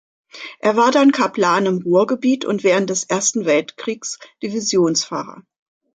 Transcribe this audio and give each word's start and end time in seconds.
Er 0.57 0.75
war 0.77 0.89
dann 0.89 1.11
Kaplan 1.11 1.67
im 1.67 1.77
Ruhrgebiet 1.83 2.43
und 2.43 2.63
während 2.63 2.89
des 2.89 3.03
Ersten 3.03 3.45
Weltkriegs 3.45 4.17
Divisionspfarrer. 4.41 5.43